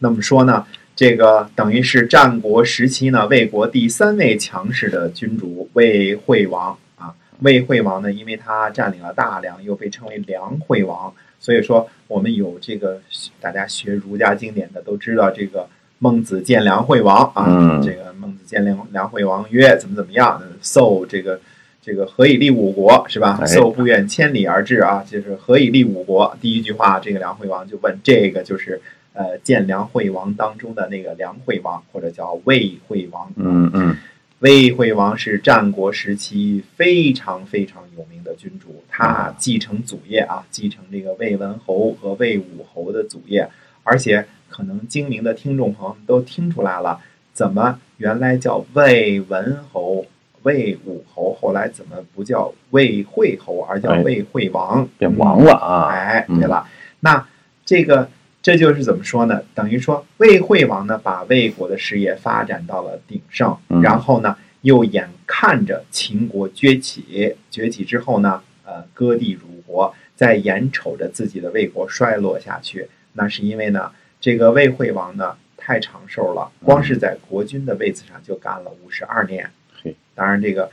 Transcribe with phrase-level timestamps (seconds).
[0.00, 7.14] 那么说呢，这个等于是战国时期呢魏国第三位强势的君主魏惠王啊。
[7.40, 13.00] 魏惠王呢，因为他占领了大梁，又被称为梁惠王，所以说我们有这个
[13.40, 15.68] 大家学儒家经典的都知道这个
[15.98, 21.40] 孟子见梁惠王啊，嗯这个孟子见梁梁惠王曰怎么怎么样，受这个。
[21.82, 23.38] 这个何以立五国是吧？
[23.40, 26.36] 哎受不远千里而至啊，就是何以立五国。
[26.38, 28.78] 第一句话，这个梁惠王就问，这个就是
[29.20, 33.30] 呃见梁惠王当中的那个梁惠王，或者叫魏惠王。
[33.36, 33.94] 嗯嗯
[34.38, 43.46] 魏惠王是战国时期非常非常有名的君主，他继承祖业啊，继承这个魏文侯和魏武侯的祖业，
[43.82, 46.98] 而且可能精明的听众朋友们都听出来了，
[47.34, 50.06] 怎么原来叫魏文侯、
[50.44, 54.88] 魏武侯，后来怎么不叫魏惠侯，而叫哎魏惠王？
[54.96, 55.88] 变王了啊！
[55.92, 56.66] 哎，嗯对了，
[57.00, 57.28] 那
[57.66, 58.08] 这个
[58.42, 59.42] 这就是怎么说呢？
[59.54, 79.50] 等于说魏惠王呢，把魏国的事业发展到了鼎盛，嗯然后呢，又眼看着秦国崛起，崛起之后呢，呃，割地辱国，再眼瞅着自己的魏国衰落下去，那是因为呢，这个魏惠王呢太长寿了，光是在国君的位子上就干了五十二年
[79.82, 79.94] 嘿。
[80.14, 80.70] 当然这个。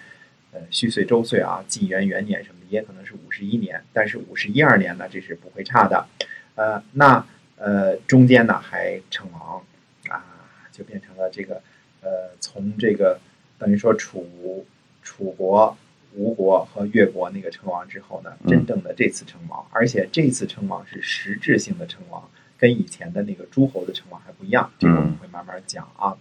[0.53, 6.08] 呃，虚岁周岁啊，纪元元年什么的，也可能是五十一年，但是五十一二年呢，这是不会差的。
[6.55, 7.23] 呃，那
[7.58, 9.61] 呃中间呢还称王
[10.09, 10.23] 啊，
[10.72, 11.61] 就变成了这个
[12.02, 13.19] 呃，从这个
[13.58, 14.66] 等于说楚
[15.02, 15.75] 楚国、
[16.14, 26.16] 吴国和越国那个称王之后呢，嗯真正的这次称王，而且这次称王是实质性的称王，跟以前的那个诸侯的称王还不一样，这个我们会慢慢讲啊。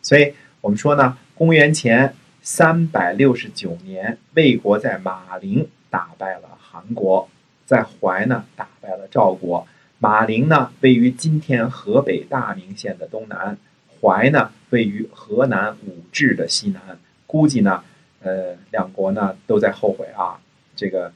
[0.00, 7.28] 所以我们说呢，公元前三百六十九年，魏国在马陵打败了韩国，
[7.66, 9.66] 在淮呢打败了赵国。
[9.98, 13.58] 马陵呢位于今天河北大名县的东南，
[14.00, 16.80] 淮呢位于河南武陟的西南。
[17.26, 17.82] 估计呢，
[18.22, 20.38] 呃，两国呢都在后悔啊，
[20.76, 21.12] 这个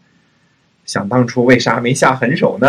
[0.84, 2.68] 想当初为啥没下狠手呢？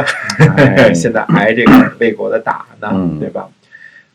[0.56, 3.50] 哎 现在挨这个魏国的打呢，嗯对吧？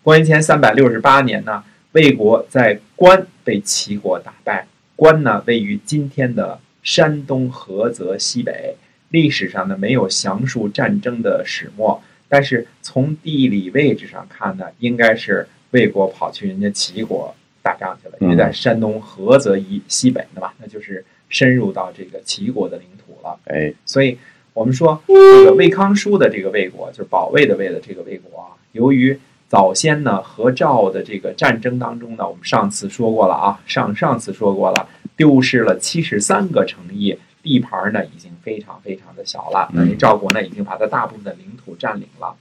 [0.04, 4.66] 公元前三百六十八年呢，魏国在关被齐国打败。
[4.94, 8.76] 关呢位于今天的山东菏泽西北。
[9.10, 23.38] 历史上呢没有详述战争的始末，但是从地理位置上看呢，应该是魏国跑去人家齐国打仗去了，因为在山东菏泽以西北的嘛，那就是深入到这个齐国的领土了。
[23.44, 24.18] 哎，所以
[24.52, 42.36] 我们说这个魏康叔的这个魏国，就是保卫的魏的这个魏国啊，由于早先呢和赵的这个战争当中呢，我们上次说过了啊，上上次说过了，丢失了七十三个城邑，地盘呢已经非常非常的小了，等于赵国呢已经把它大部分的领土占领了。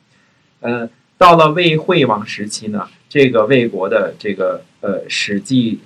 [0.60, 5.80] 嗯，到了魏惠王时期呢，这个魏国的这个呃史记，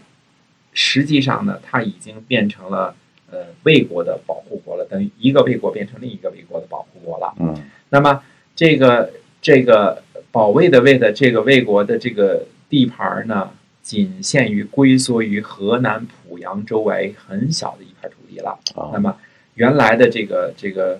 [0.74, 2.96] 实际上呢，它已经变成了
[3.30, 7.36] 呃魏国的保护国了，等于一个魏国变成另一个魏国的保护国了。
[7.40, 7.56] 嗯
[7.90, 8.24] 那么
[8.56, 9.12] 这个
[9.42, 18.60] 这个保卫的卫的这个魏国的这个地盘呢，仅限于龟缩于河南濮阳周围很小的一块土地了。
[18.76, 19.18] 那啊，么
[19.56, 21.00] 原来的这个这个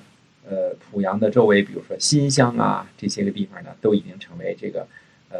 [0.50, 4.88] 呃濮阳的周围，比如说新乡啊这些个地方呢，都已经成为这个
[5.30, 5.40] 呃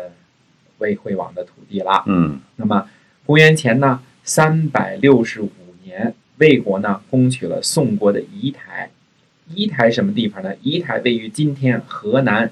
[0.78, 2.04] 魏惠王的土地了。
[2.08, 2.88] 嗯那么
[3.26, 5.52] 公元前呢三百六十五
[5.84, 8.90] 年，魏国呢攻取了宋国的仪台。
[9.54, 10.56] 仪台什么地方呢？
[10.62, 12.50] 仪台位于今天河南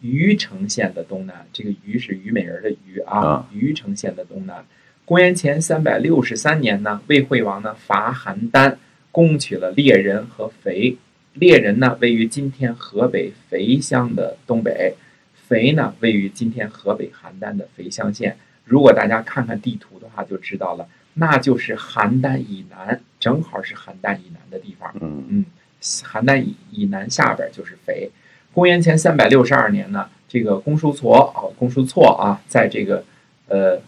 [0.00, 1.46] 虞城县的东南。
[1.52, 4.64] 这个虞是虞美人的虞啊啊，虞城县的东南。
[5.04, 8.76] 公元前三百六十三年呢，魏惠王呢伐邯郸，
[9.10, 10.96] 攻取了猎人和肥。
[11.34, 14.94] 猎人呢位于今天河北肥乡的东北，
[15.34, 18.36] 肥呢位于今天河北邯郸的肥乡县。
[18.64, 24.92] 如果大家看看地图的话，就知道了，那就是邯郸以南，正好是邯郸以南的地方。
[25.00, 25.44] 嗯嗯，
[25.80, 28.10] 邯郸以以南下边就是肥。
[28.52, 33.04] 公元前三百六十二年呢，这个公叔痤啊，公叔痤啊，在这个
[33.48, 33.80] 呃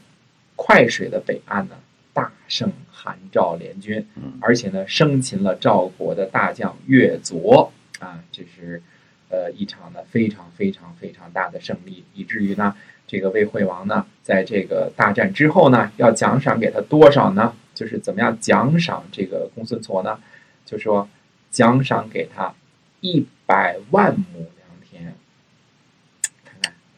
[0.55, 1.75] 快水的北岸呢，
[2.13, 8.81] 大胜韩赵联军，嗯而且呢，生擒了赵国的大将岳佐啊，这是
[9.29, 12.77] 呃一场呢非常非常非常大的胜利，以至于呢，
[13.07, 17.53] 这个魏惠王呢，在这个大战之后呢，要奖赏给他多少呢？
[17.75, 20.19] 就是怎么样奖赏这个公孙痤呢？
[20.65, 21.09] 就说
[21.51, 22.55] 奖赏给他
[23.01, 24.47] 一百万亩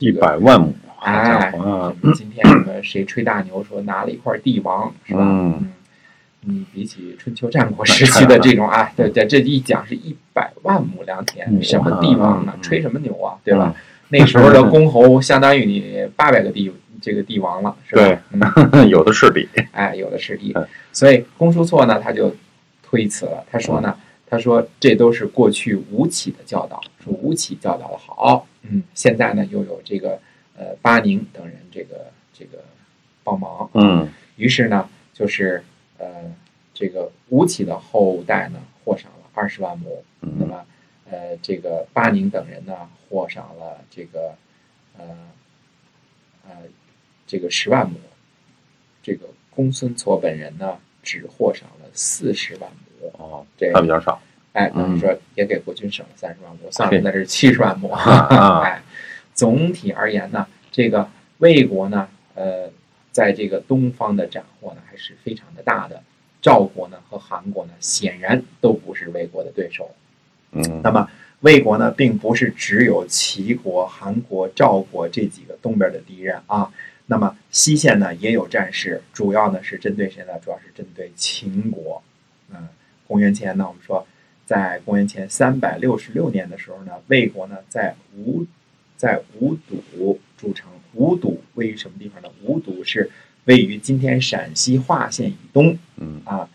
[0.04, 1.94] 一百万亩，好家哎，伙啊！
[2.14, 5.20] 今天什么谁吹大牛说拿了一块地王是吧？
[5.22, 5.72] 嗯
[6.46, 12.60] 你比起春秋战国时期的这种 啊，对对，这一讲是一百万亩良田，嗯什么地方呢嗯？
[12.60, 13.74] 吹什么牛啊，对吧？
[14.10, 18.54] 那时候的公侯相当于你八百个帝这个帝王了，是吧？
[18.86, 19.48] 有的是地。
[19.72, 22.36] 哎，有的是地嗯，所以公叔痤呢，他就
[22.82, 23.42] 推辞了。
[23.50, 23.96] 他说呢，
[24.28, 30.20] 他说这都是过去吴起的教导，说吴起教导的好，嗯，现在呢又有这个
[30.56, 32.64] 呃巴宁等人这个这个
[33.22, 34.08] 帮忙，嗯。
[34.36, 35.62] 于是呢就是
[35.98, 36.34] 呃
[36.72, 40.66] 这个吴起的后代呢获赏了二十万亩，那嗯么
[41.10, 44.34] 呃这个巴宁等人呢获赏了这个
[44.98, 45.04] 呃
[46.48, 46.50] 呃
[47.26, 47.96] 这个十万亩，
[49.02, 52.68] 这个公孙痤本人呢只获赏了四十万
[53.00, 54.20] 亩，哦，这还比较少。
[54.54, 57.88] 哎，等于嗯说也给国君省了三十万亩，算了嘿，那是七十万亩。
[57.90, 58.82] 啊哎，
[59.34, 61.08] 总体而言呢，这个
[61.38, 62.70] 魏国呢，呃，
[63.12, 66.02] 在这个东方的斩获呢还是非常的大的。
[66.40, 69.90] 赵国呢和韩国呢，显然都不是魏国的对手。
[70.52, 71.08] 嗯那么
[71.40, 76.70] 魏国呢，并不是只有齐国、韩国、赵国这几个东边的敌人啊。
[77.06, 80.32] 那么西线呢也有战事，主要呢是针对谁呢？
[80.42, 82.02] 主要是针对秦国。
[82.50, 82.68] 嗯，
[83.06, 84.06] 公元前呢，我们说，
[84.44, 88.44] 在公元前三百六十六年的时候呢，魏国呢在吴
[88.96, 90.70] 在吴堵筑城。
[90.96, 92.28] 吴堵位于什么地方呢？
[92.44, 93.10] 吴堵是
[93.46, 95.76] 位于今天陕西华县以东。
[95.96, 96.48] 嗯啊，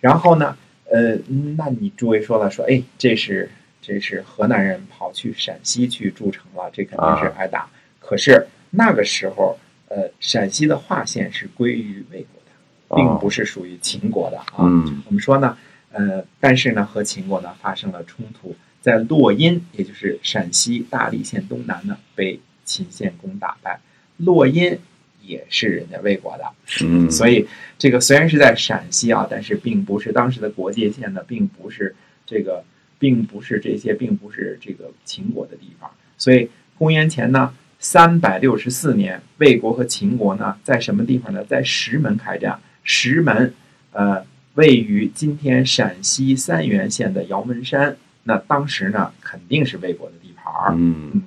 [0.00, 0.56] 然后呢，
[0.90, 1.14] 呃，
[1.58, 3.50] 那你诸位说了，说，哎，这是
[3.82, 7.68] 这是河南人跑去陕西去筑城了，这肯定是啊挨打。
[8.00, 14.60] 可是那个时候，呃，陕西的华县是归于魏国的，并不是属于秦国的啊。
[14.60, 15.58] 嗯我们说呢，
[15.92, 23.80] 呃，但是呢，和秦国呢发生了冲突，在洛阴，也就是陕西大荔县东南呢，被秦献公打败。
[24.16, 24.78] 洛阴
[25.22, 26.44] 也是人家魏国的，
[26.84, 27.46] 嗯，所以
[27.78, 31.94] 这个虽然是在陕西啊，但是并不是当时的国界线呢，并不是
[32.26, 32.64] 这个，
[32.98, 35.90] 并不是这些，并不是这个秦国的地方。
[36.18, 41.44] 所以公元前呢三百六十四年，魏国和秦国呢在什么地方呢？
[41.44, 42.58] 在石门开战。
[42.84, 43.54] 石门，
[43.92, 47.96] 呃，位于今天陕西三原县的姚门山。
[48.24, 50.74] 那当时呢，肯定是魏国的地盘儿。
[50.76, 51.22] 嗯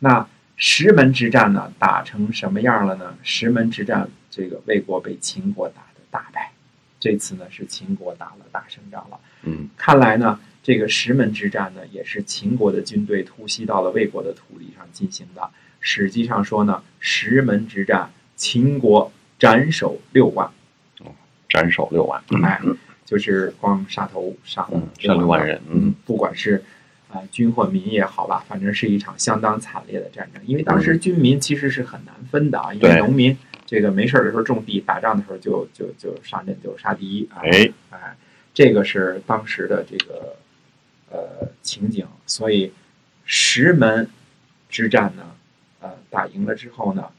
[0.00, 3.16] 那石门之战呢，打成什么样了呢？
[3.22, 6.52] 石门之战，这个魏国被秦国打得大败，
[7.00, 9.18] 这次呢是秦国打了大胜仗了。
[9.44, 15.48] 嗯看来呢，这个石门之战呢，也是秦国的军队突袭到了魏国的土地上进行的。
[15.80, 20.50] 实际上说呢，石门之战，秦国斩首六万，
[21.54, 22.20] 斩首六万。
[22.42, 22.60] 哎，
[23.04, 25.56] 就是光杀头杀了嗯，杀六万人。
[25.70, 26.62] 嗯嗯，不管是
[27.08, 30.42] 啊、军或民也好吧，反正是一场相当惨烈的战争。
[30.44, 37.28] 因为当时军民其实是很难分的啊，因为农民这个没事的时候种地，打仗的时候就就就上阵就杀敌。
[37.36, 38.16] 哎，哎，
[38.52, 40.36] 这个是当时的这个
[41.10, 42.72] 呃情景，所以
[43.24, 44.08] 石门
[44.68, 45.22] 之战呢，
[45.80, 47.10] 呃，打赢了之后呢，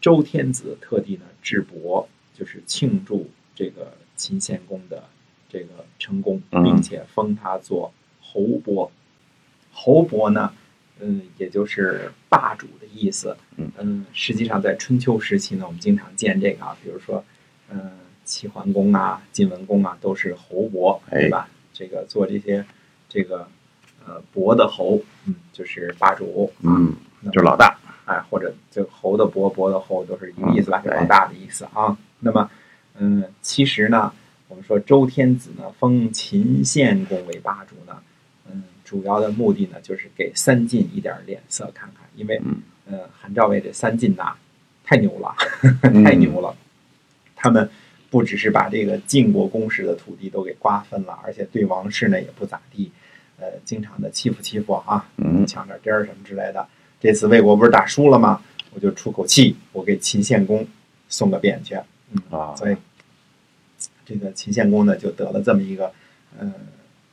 [0.00, 5.04] 周天子特地呢置帛，就是庆祝这个秦献公的
[5.48, 8.90] 这个成功，嗯并且封他做侯伯。
[9.72, 10.52] 侯伯呢，
[11.00, 13.36] 嗯，也就是霸主的意思。
[13.56, 17.24] 嗯实际上在春秋时期呢，我们经常见这个啊，比如说，
[17.70, 17.92] 嗯、
[18.24, 21.48] 齐桓公啊、晋文公啊，都是侯伯，哎对吧？
[21.72, 22.64] 这个做这些
[23.08, 23.48] 这个
[24.06, 26.94] 呃伯的侯，嗯，就是霸主，嗯，
[27.32, 27.78] 就是老大。
[28.04, 31.96] 哎，或者就侯的伯、伯的侯都是一个意思吧，嗯老大的意思啊。
[32.18, 32.50] 那么，
[32.98, 34.12] 嗯，其实呢，
[34.48, 37.98] 我们说周天子呢封秦献公为霸主呢，
[38.50, 44.34] 嗯，主要的目的呢就是给三晋一点脸色看看，因为嗯呃韩赵魏这三晋呐
[44.84, 45.34] 太牛了，
[45.82, 46.54] 嗯 太牛了，
[47.34, 47.68] 他们
[48.10, 52.92] 不只是把这个晋国公室的土地都给瓜分了，而且对王室呢也不咋地，
[53.38, 56.66] 呃，经常的欺负欺负啊，嗯抢点地儿什么之类的。
[57.00, 58.42] 这次魏国不是打输了吗？
[58.74, 60.66] 我就出口气，我给秦献公
[61.08, 61.76] 送个匾去。
[62.12, 62.76] 嗯，啊，所以
[64.04, 65.92] 这个秦献公呢就得了这么一个
[66.38, 66.52] 呃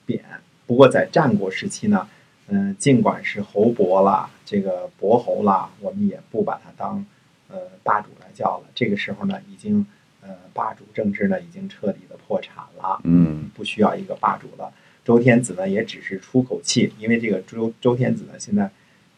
[0.06, 0.20] 匾。
[0.66, 2.08] 不过在战国时期呢，
[2.48, 7.06] 嗯、尽管是侯伯啦，这个伯侯啦，我们也不把他当
[7.48, 8.66] 呃霸主来叫了。
[8.76, 9.86] 这个时候呢，已经
[10.22, 13.02] 呃霸主政治呢已经彻底的破产了。
[13.04, 14.72] 嗯不需要一个霸主了。
[15.04, 18.64] 周天子呢，也只是出口气，因为这个周周天子呢，现在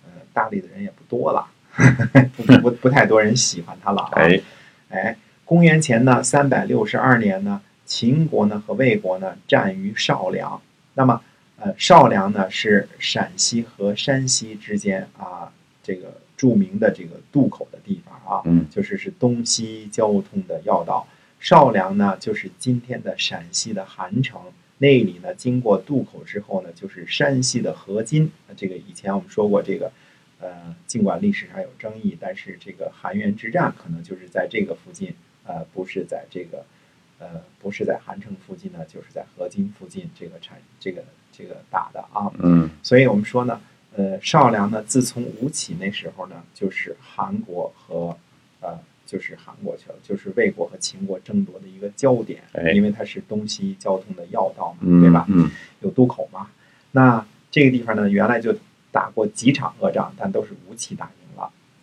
[0.06, 1.46] 呃大理的人也不多了，
[2.38, 4.12] 不不不太多人喜欢他了啊。
[4.14, 4.42] 哎，
[4.90, 5.18] 哎，
[5.52, 10.62] 公元前呢三百六十二年呢，秦国呢和魏国呢战于少梁。
[10.94, 11.22] 那么
[11.58, 15.52] 呃，少梁呢是陕西和山西之间啊
[15.84, 18.42] 这个著名的这个渡口的地方啊。
[18.46, 21.06] 嗯就是是东西交通的要道。
[21.42, 24.40] 少梁呢，就是今天的陕西的韩城，
[24.78, 28.32] 那里呢，经过渡口之后呢，就是山西的河津。
[28.56, 29.92] 这个以前我们说过，这个
[30.40, 36.64] 呃，尽管历史上有争议，但是这个韩元之战可能就是在这个附近，呃，不是在这个，
[37.20, 42.32] 呃，不是在韩城附近呢，就是在河津附近这个产这个这个打的啊。
[42.40, 43.60] 嗯所以我们说呢，
[43.96, 48.16] 呃，少梁呢，自从吴起那时候呢，就是韩国和
[48.62, 55.26] 呃，就是韩国去了，就是魏国和秦国争夺的一个焦点，哎因为它是东西交通的要道嘛，嗯，对吧？
[55.30, 55.50] 嗯
[55.82, 56.50] 有渡口嘛。
[56.92, 58.56] 那这个地方呢，原来就
[58.92, 61.10] 打过几场恶仗，但都是吴起打。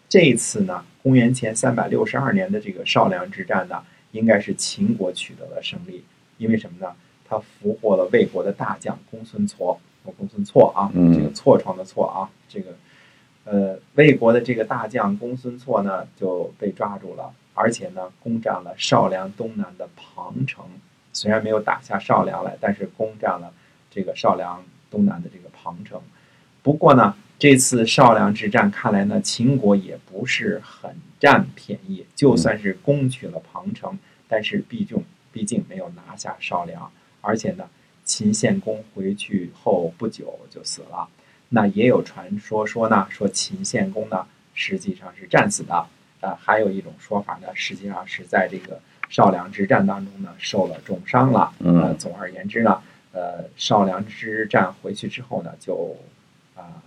[0.08, 6.02] 这一次呢，公元前三百六十二年的这个少梁之战呢，应该是秦国取得了胜利，
[6.38, 6.94] 因为什么呢？
[7.28, 12.74] 他俘获了魏国的大将公孙痤，哦公孙痤啊，嗯这个痤疮的痤啊，这个
[13.44, 20.64] 呃，魏国的这个大将公孙痤呢就被抓住了，而且呢，攻占了少梁东南的庞城。
[21.12, 23.52] 虽然没有打下少梁来，但是攻占了
[23.90, 26.00] 这个少梁东南的这个庞城。
[26.62, 30.90] 不过呢，这次少梁之战看来呢，秦国也不是很
[31.20, 36.90] 占便宜，就算是攻取了庞城，但是毕竟毕竟没有拿下少梁，
[37.20, 37.68] 而且呢，
[38.04, 41.08] 秦献公回去后不久就死了。
[41.50, 45.86] 那也有传说说呢，说秦献公呢实际上是战死的。
[46.20, 51.52] 啊、还有一种说法呢，实际上是在这个少梁之战当中呢受了重伤了。
[51.60, 55.96] 嗯呃，总而言之呢，呃，少梁之战回去之后呢，就
[56.56, 56.82] 啊。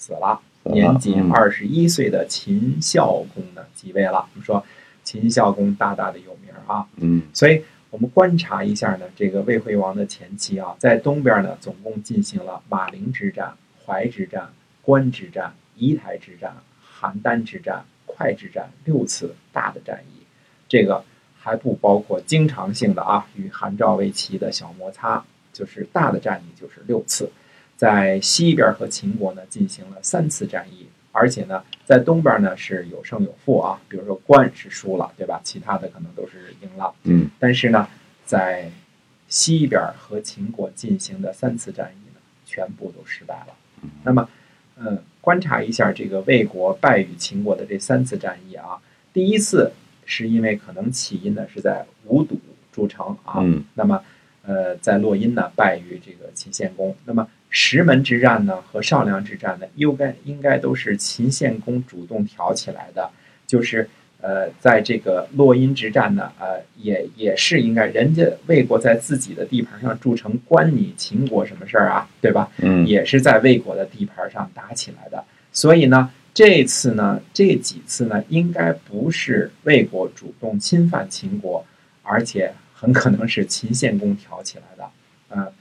[0.00, 4.26] 死了年仅嗯二十一岁的秦孝公呢即位了。
[4.32, 4.64] 我们说
[5.04, 13.52] 秦孝公大大的有名啊，嗯所以我们观察一下呢，这个魏惠王的前期啊，在东边呢，总共进行了马陵之战、
[13.84, 14.48] 淮之战、
[14.80, 16.56] 关之战、仪台之战、
[17.00, 20.22] 邯郸之战、会之战六次大的战役，
[20.68, 21.04] 这个
[21.38, 27.30] 还不包括经常性的啊与韩赵魏齐的小摩擦，就是大的战役就是六次。
[27.80, 35.40] 在西边和秦国呢进行了三次战役，而且呢，在东边呢是有胜有负啊，比如说关是输了，对吧？
[35.42, 36.94] 其他的可能都是赢了。
[37.04, 37.88] 嗯但是呢，
[38.26, 38.70] 在
[39.28, 43.54] 西边和秦国进行的三次战役呢，全部都失败了。
[44.04, 44.28] 那么，
[44.76, 48.76] 嗯，观察一下这个魏国败于秦国的这三次战役啊，
[49.14, 49.72] 第一次
[50.04, 52.38] 是因为可能起因呢是在无堵
[52.70, 54.04] 筑城啊，嗯那么
[54.42, 63.10] 呃在洛阴呢败于这个秦献公，那么石门之战呢和少梁之战呢，又该应该都是秦献公主动挑起来的，
[63.46, 63.88] 就是。
[64.22, 72.06] 呃，在这个洛阴之战呢，呃，也也是应该，人家魏国在自己的地盘上筑城，关你秦国什么事儿啊？
[72.20, 72.50] 对吧？
[72.58, 75.24] 嗯也是在魏国的地盘上打起来的。
[75.54, 81.64] 所以呢，这次呢，这几次呢，应该不是魏国主动侵犯秦国，
[82.02, 84.90] 而且很可能是秦献公挑起来的。
[85.30, 85.52] 嗯，呃，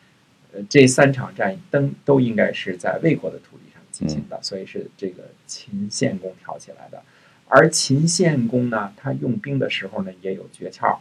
[0.70, 7.01] 这三场战役都都应该是在魏国的土地上进行的，所以是这个秦献公挑起来的。
[7.48, 10.98] 而秦献公呢，他用兵的时候呢，也有诀窍。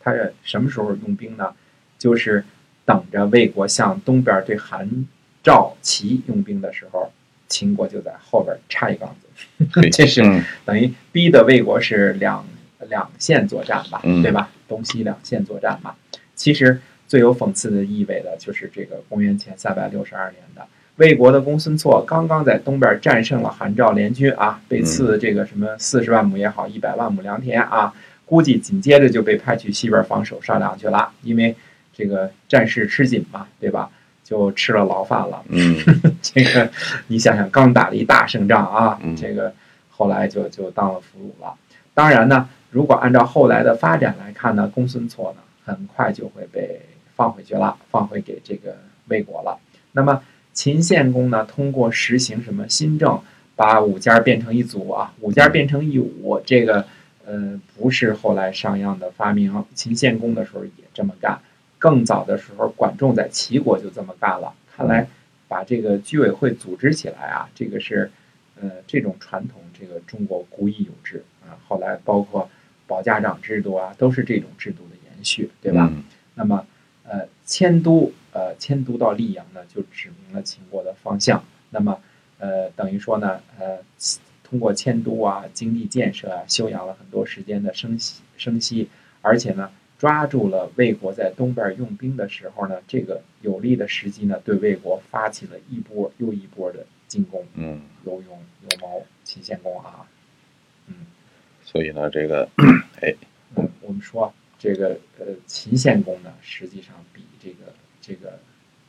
[0.00, 1.54] 他什么时候用兵呢？
[1.98, 2.44] 就是
[2.84, 5.06] 等着魏国向东边对韩、
[5.42, 7.10] 赵、齐用兵的时候，
[7.48, 12.46] 秦国就在后边插一杠子， 这是嗯等于逼的魏国是两
[12.90, 14.50] 两线作战吧，嗯对吧？
[14.68, 15.94] 东西两线作战嘛。
[16.34, 27.92] 其实最有讽刺的意味的就是这个公元前三百六十二年的魏国的公孙痤刚刚在东边战胜了韩赵联军啊，被赐这个什么四十万亩也好，一百万亩良田啊，
[28.24, 31.54] 估计紧接着就被派去西边防守上梁去了，因为
[31.92, 33.90] 这个战事吃紧嘛，对吧？
[34.22, 35.44] 就吃了牢饭了。
[35.48, 35.76] 嗯
[36.22, 36.70] 这个
[37.08, 39.52] 你想想，刚打了一大胜仗啊嗯，这个
[39.90, 41.54] 后来就就当了俘虏了。
[41.92, 46.80] 当然呢，如果按照后来的发展来看呢，公孙痤呢很快就会被
[47.16, 48.76] 放回去了，放回给这个
[49.08, 49.58] 魏国了。
[49.92, 53.20] 那么秦献公呢，通过实行什么新政，
[53.54, 56.86] 把五家变成一组啊，五家变成一伍，这个
[57.24, 61.38] 呃不是后来商鞅的发明，秦献公的时候也这么干。
[61.78, 64.52] 更早的时候，管仲在齐国就这么干了。
[64.74, 65.06] 看来
[65.46, 68.10] 把这个居委会组织起来啊，这个是
[68.60, 71.54] 呃这种传统，这个中国古已有之啊。
[71.68, 72.48] 后来包括
[72.86, 75.88] 保家长制度啊，都是这种制度的延续，对吧？
[75.92, 76.02] 嗯
[76.36, 76.66] 那么
[77.04, 81.44] 呃迁都呃迁都到溧阳呢，就指明了秦国的方向。
[81.70, 82.00] 那么
[82.38, 83.78] 呃等于说呢呃
[84.42, 88.88] 通过迁都啊、经济建设啊，休养了很多时间的生息生息，
[89.22, 89.70] 而且呢。
[89.96, 100.04] 抓住了魏国在东边用兵的时候呢，这个有利的时机呢，对魏国发起了一波又一波的进攻，嗯，有勇有谋，秦献公啊，
[100.88, 101.06] 嗯，
[101.64, 102.46] 所以呢，这个
[103.00, 103.14] 哎，
[103.54, 104.34] 嗯，我们说
[104.64, 108.40] 这个呃，秦献公呢，实际上比这个这个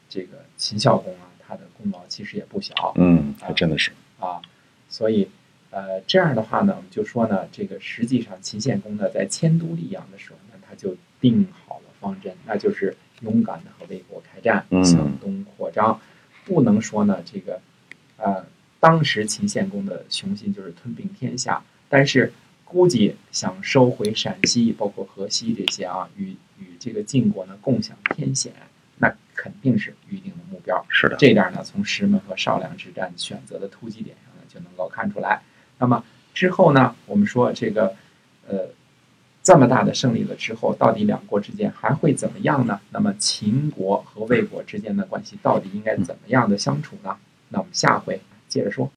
[0.08, 4.42] 这个秦孝公啊，他的功劳其实也不小嗯，还真的是，啊。
[4.88, 5.28] 所以，
[5.72, 16.00] 呃，这样的话呢，我们就说呢，这个实际上秦献公呢在迁都溧阳的时候呢，他就定好了方针，那就是勇敢的和魏国开战，向东扩张。
[16.46, 17.60] 不能说呢，这个，
[18.16, 18.46] 呃，
[18.80, 22.32] 当时秦献公的雄心就是吞并天下，但是
[22.66, 28.52] 估计想收回陕西，包括河西这些啊，与与这个晋国呢共享天险，
[28.98, 30.86] 那肯定是预定的目标。
[30.90, 35.42] 是的，这点呢，从石门和少梁之战选择的突击点上呢就能够看出来。
[35.80, 36.04] 那么
[36.34, 37.96] 之后呢，我们说这个，
[38.48, 38.68] 呃。
[39.48, 42.82] 这么大的胜利了之后，到底两国之间还会怎么样呢？
[42.90, 47.16] 那么秦国和魏国之间的关系到底应该怎么样的相处呢？
[47.50, 48.20] 那我们下回
[48.50, 48.92] 接着说。